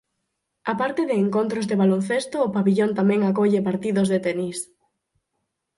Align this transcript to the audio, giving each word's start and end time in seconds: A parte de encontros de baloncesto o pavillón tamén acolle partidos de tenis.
A 0.71 0.73
parte 0.81 1.01
de 1.09 1.15
encontros 1.25 1.65
de 1.67 1.79
baloncesto 1.81 2.37
o 2.47 2.51
pavillón 2.55 2.91
tamén 2.99 3.21
acolle 3.23 3.65
partidos 3.69 4.07
de 4.13 4.19
tenis. 4.27 4.57